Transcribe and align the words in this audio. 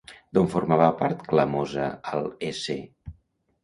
D'on 0.37 0.47
formava 0.53 0.87
part 1.03 1.23
Clamosa 1.33 1.93
al 2.17 2.27
s. 2.53 2.81